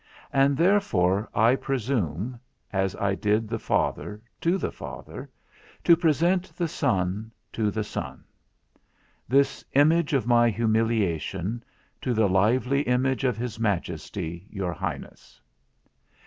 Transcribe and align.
And 0.33 0.57
therefore, 0.57 1.29
I 1.31 1.55
presume 1.55 2.39
(as 2.73 2.95
I 2.95 3.13
did 3.13 3.47
the 3.47 3.59
father, 3.59 4.19
to 4.41 4.57
the 4.57 4.71
Father) 4.71 5.29
to 5.83 5.95
present 5.95 6.51
the 6.57 6.67
son 6.67 7.31
to 7.53 7.69
the 7.69 7.83
Son; 7.83 8.23
this 9.27 9.63
image 9.73 10.13
of 10.13 10.25
my 10.25 10.49
humiliation, 10.49 11.63
to 12.01 12.15
the 12.15 12.27
lively 12.27 12.81
image 12.81 13.23
of 13.25 13.37
his 13.37 13.59
Majesty, 13.59 14.47
your 14.49 14.73
Highness. 14.73 15.39